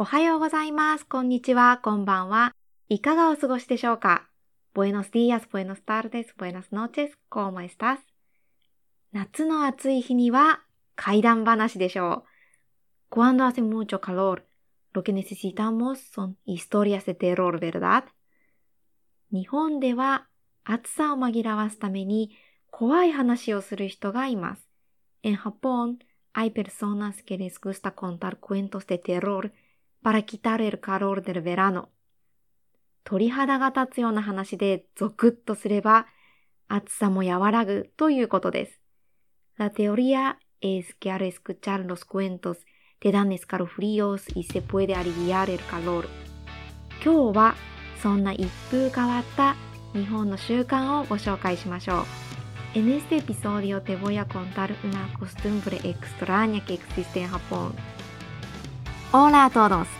[0.00, 1.04] おはようございます。
[1.04, 1.80] こんにちは。
[1.82, 2.54] こんばんは。
[2.88, 4.28] いかがお過ごしでしょうか
[4.72, 7.98] ?Buenos días, buenas tardes, buenas noches, ¿cómo estás?
[9.10, 10.62] 夏の暑い日には
[10.94, 12.22] 怪談話でしょ
[13.10, 13.10] う。
[13.10, 14.44] Cuando hace mucho calor,
[14.92, 18.04] lo que necesitamos son historias de terror, ¿verdad?
[19.32, 20.28] 日本では
[20.62, 22.30] 暑さを紛らわすために
[22.70, 24.68] 怖い話をする人がいます。
[25.24, 25.98] En Japón
[26.34, 29.50] hay personas que les gusta contar cuentos de terror
[30.08, 31.90] para quitar el calor del verano.
[33.04, 36.06] 鳥肌が立つような話でゾクッとすれば
[36.66, 38.80] 暑さも和らぐということです。
[39.58, 42.56] La teoría es que al escuchar los cuentos
[43.00, 46.08] te dan escalofríos y se puede aliviar el calor.
[47.04, 47.54] 今日は
[48.02, 49.56] そんな一風変わった
[49.92, 52.06] 日本の習慣をご紹介しましょ
[52.74, 52.78] う。
[52.78, 57.74] En este episodio te voy a contar una costumbre extraña que existe en Japón.
[59.10, 59.97] Hola a todos.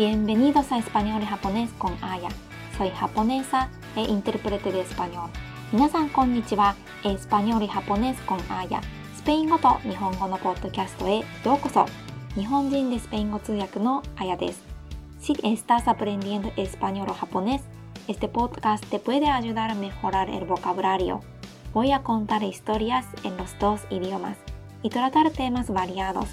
[0.00, 2.28] Bienvenidos a Español y Japonés con Aya.
[2.76, 5.30] Soy japonesa e intérprete de español.
[5.72, 6.76] 皆さんこんにちは。
[7.04, 8.80] エスパニョリハポネスコンアーヤ。
[9.16, 11.24] スペイン語と日本語のポッドキャストへよ
[11.54, 11.86] うこそ。
[12.36, 14.62] 日本人でスペイン語通訳のあやです。
[15.20, 17.62] Si estás aprendiendo español o japonés,
[18.06, 21.20] este podcast te puede ayudar a mejorar el vocabulario.
[21.74, 24.36] Voy a contar historias en los dos idiomas
[24.84, 26.28] y tratar temas variados,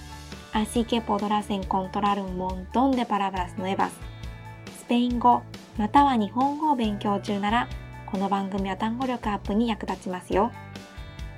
[0.52, 3.92] así que podrás encontrar un montón de palabras nuevas.
[4.78, 5.42] スペイン語
[5.77, 7.68] または日本語を勉強中なら、
[8.06, 10.50] この番組は単語力アップに役立ちますよ。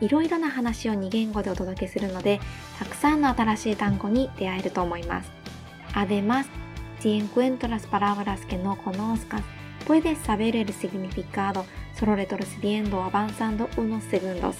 [0.00, 2.40] いろいろな話を2言語でお届けするので、
[2.78, 5.30] たくさんの新しい単語に出会えると思います。
[5.94, 6.46] Además,
[7.00, 9.40] Si encuentras palabras que no conozcas,
[9.86, 11.64] puedes saber el significado
[11.98, 14.56] solo retrocediendo o avanzando unos segundos.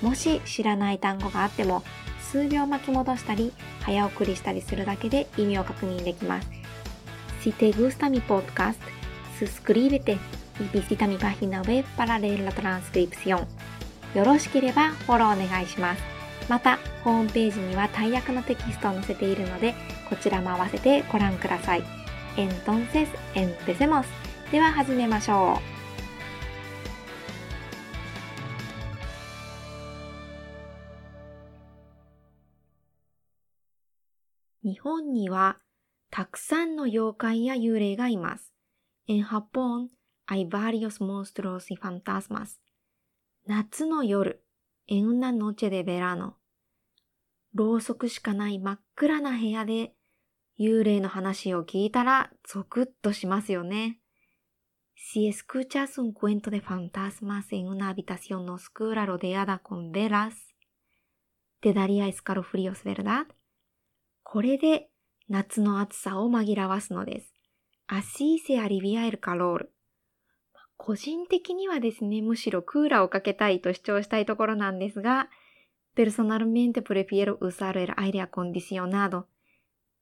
[0.00, 1.82] もし知らない単語があっても、
[2.32, 3.52] 数秒巻き戻したり、
[3.82, 6.48] 早送りしたりするだけで意味を確認できます。
[7.42, 8.78] Si te gusta mi podcast,
[9.38, 10.12] suscríbete
[10.58, 13.46] y visita mi página web para leer la transcripción.
[14.14, 16.02] よろしければフォローお願いします。
[16.48, 19.74] また、ホームページには大役のテキストを載せているので、
[20.08, 21.82] こちらも合わせてご覧ください。
[22.36, 24.04] Entonces, empecemos.
[24.50, 25.71] では始めましょう。
[34.64, 35.58] 日本には
[36.10, 38.52] たくさんの妖怪や幽霊がいます。
[39.08, 39.88] En Japón
[40.26, 42.60] hay varios monstruos y fantasmas.
[43.46, 44.44] 夏の夜
[44.86, 46.34] en una noche de verano
[47.54, 49.94] ろうそくしかない真っ暗な部屋で
[50.58, 53.98] 幽霊の話を聞いたらゾクッとしますよね。
[54.94, 60.54] Si escuchas un cuento de fantasmas en una habitación oscura rodeada con velas,
[61.60, 63.26] te daría escalofríos, ¿verdad?
[64.32, 64.88] これで
[65.28, 67.34] 夏の暑さを紛らわすのです。
[67.86, 69.72] アシーセアリビアエルカロール。
[70.78, 75.28] 個人的にはですね、むしろクーラーをかけたいと主張したいところなんですが、
[75.94, 79.26] ペルソナルメンテプレフエロウサルエルアイデアコンディシオナード。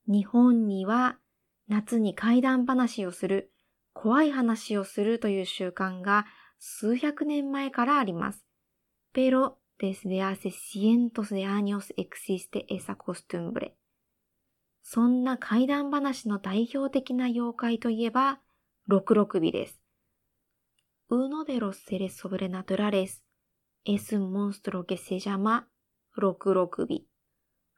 [0.06, 1.18] 日本には
[1.66, 3.50] 夏に階段話をする、
[3.94, 6.24] 怖い話をするという習慣が
[6.60, 8.46] 数百年前からあります。
[9.12, 10.78] ペロ、デスデアセス
[11.96, 13.79] エクシスエサコスト。
[14.82, 18.40] そんな怪談話の代表的な妖怪といえば、
[18.86, 19.80] 六六尾です。
[21.10, 23.24] uno de los seres sobrenaturales
[23.84, 25.68] es un monstruo que se llama
[26.14, 27.04] 六六尾。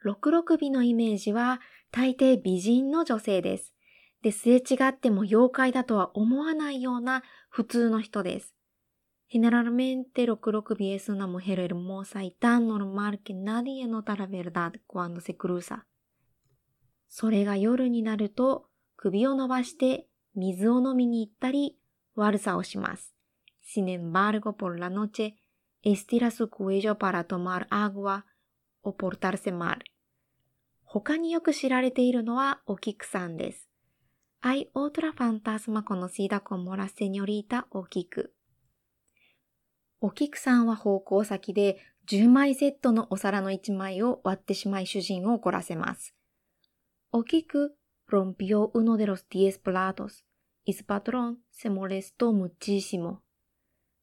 [0.00, 3.72] 六六尾のイメージは大抵美人の女性です。
[4.20, 8.54] で、すれ違っても妖怪だとは思わないような普通の人です。
[9.32, 15.34] Generalmente 六六尾 es una mujer hermosa y tan normal que nadie nota la verdad cuando se
[15.36, 15.86] cruza.
[17.14, 18.64] それが夜になると
[18.96, 21.76] 首を伸ばして水を飲みに行ったり
[22.14, 23.12] 悪さをします。
[23.62, 25.34] Sin embargo, por la noche,
[25.84, 28.24] estira su cuello para tomar agua
[28.82, 29.80] o portarse mal.
[30.84, 33.68] 他によく知られているのはお菊さんです。
[34.40, 38.32] Hay otra fantasma conocida como la señorita お菊。
[40.00, 41.76] お菊さんは方向先で
[42.08, 46.14] 10枚セットのお皿の1枚を割ってしまい主人を怒らせます。
[47.14, 47.76] お菊
[48.06, 50.24] rompió uno de los 10 platos
[50.64, 53.22] y su patrón se molestó muchísimo.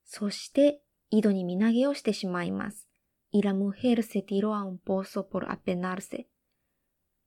[0.06, 2.88] そして、井戸に身投げをしてしまいます。
[3.32, 6.28] y la mujer se tiró a un pozo por apenarse.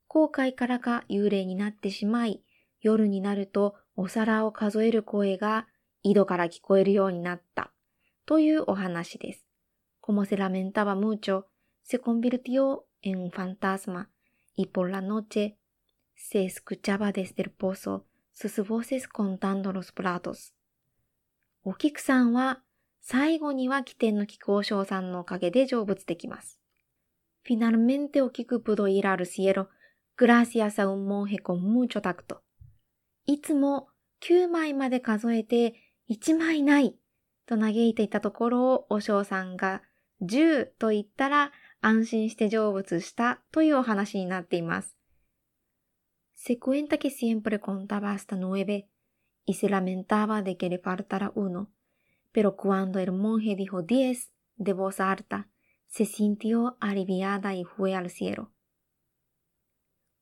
[0.07, 2.43] 後悔からか幽霊になってしまい、
[2.79, 5.67] 夜になるとお皿を数える声が
[6.01, 7.73] 井戸から聞こえるようになった
[8.25, 9.45] というお話です。
[10.01, 11.47] Como se lamentaba mucho,
[11.83, 14.09] se convirtió en un fantasma
[14.55, 15.57] y por la noche
[16.25, 20.53] Se escuchaba desde el pozo sus voces contando los platos.
[21.65, 22.63] お菊さんは
[23.01, 26.61] 最後には起点の気候賞さんのおかげで成仏できます。
[27.45, 29.67] Finalmente o Kiku pudo ir al cielo
[30.17, 32.37] gracias a un monje con mucho tacto.
[33.25, 33.89] いつも
[34.21, 35.75] 9枚まで数えて
[36.09, 36.95] 1枚ない
[37.45, 39.81] と嘆いていたところをお嬢さんが
[40.21, 44.95] 10と言ったら安心して成仏したというお話になっています。
[46.42, 48.88] Se cuenta que siempre contaba hasta nueve
[49.44, 51.70] y se lamentaba de que le faltara uno,
[52.32, 55.48] pero cuando el monje dijo diez de voz alta,
[55.86, 58.52] se sintió aliviada y fue al cielo.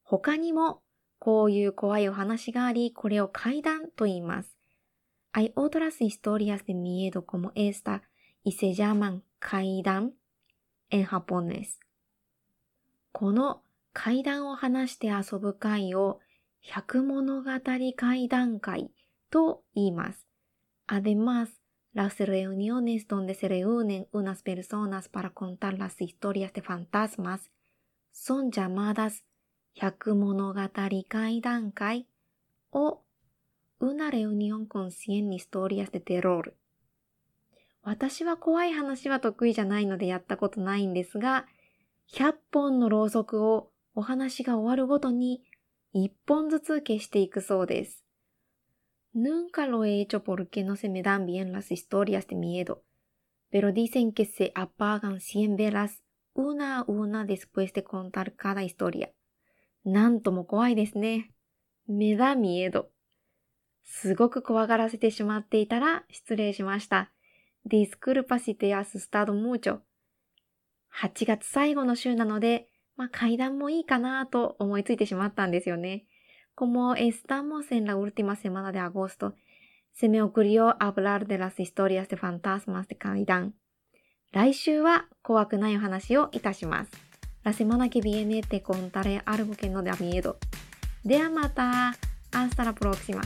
[0.08, 0.82] 他にも
[1.18, 4.56] こういう怖いお話があり、これを怪談と言います。
[5.32, 8.02] Hay otras historias de miedo como esta
[8.44, 10.12] y se llaman 怪談
[10.90, 11.80] en japonés.
[13.12, 13.62] この
[13.93, 16.19] 怪談を話して遊ぶ会を
[16.61, 17.49] 百物語
[17.95, 18.91] 怪談会
[19.29, 20.27] と言います。
[20.87, 21.49] Además,
[21.93, 27.49] las reuniones donde se reúnen unas personas para contar las historias de fantasmas
[28.11, 29.23] son llamadas
[29.75, 30.59] 百物語
[31.07, 32.07] 怪談会
[32.71, 33.03] o
[33.79, 36.53] una reunión con 100 historias de terror
[37.83, 41.47] 私は怖い話は得意じゃないのでやったことないんですが、
[42.13, 45.43] 100本のろうそくをお話が終わるごとに
[45.93, 48.05] 1本ずつ消していくそうです。
[49.13, 52.83] Nunca lo he hecho porque no se me dan bien las historias de miedo,
[53.51, 56.01] pero dicen que se apagan 100 velas
[56.33, 59.11] una a una después de contar cada historia.
[59.83, 61.31] なんとも怖いですね。
[61.87, 62.85] me da miedo。
[63.83, 67.11] すごく怖がらせてしまっていたら失礼しました。
[67.67, 69.81] Disculpa si te has asustado mucho.
[71.03, 76.05] 8月最後の週なので、まあ階段もいいかなと思いついてしまったんですよね。
[76.55, 79.35] Como estamos en la última semana de agosto,
[79.93, 83.53] se me ocurrió hablar de las historias de fantasmas de 階段。
[84.31, 86.91] 来週は怖くないお話をいたします。
[87.43, 90.37] La semana que viene te contaré algo que no da miedo.
[91.03, 91.95] ではまた。
[92.31, 93.21] Hasta la próxima.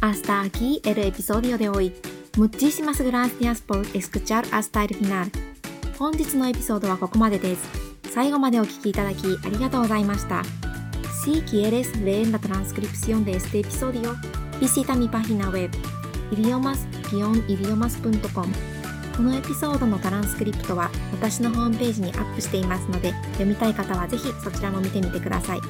[0.00, 1.94] Hasta aquí el episodio de hoy.
[2.36, 5.30] Muchísimas gracias por escuchar hasta el final.
[6.02, 7.62] 本日のエピソードはここまでです。
[8.10, 10.42] 最後までお聞きいただきありがとうございました。
[11.24, 14.16] Si quieres leer la transcripción de este episodio,
[14.58, 15.70] visita mi página web
[16.32, 18.52] idiomas-idiomas.com
[19.16, 25.60] このエピソードのトランスクリプトは私のホームページにアップしていますので読みたい方はぜひそちらも見てみてください。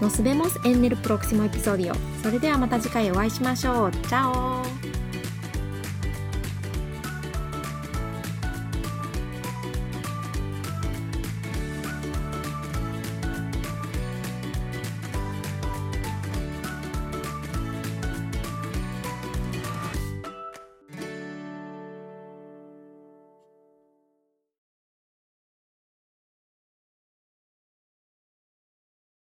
[0.00, 1.92] Nos vemos en el próximo episodio.
[2.22, 3.90] それではまた次回お会いしましょう。
[3.90, 4.62] チャオ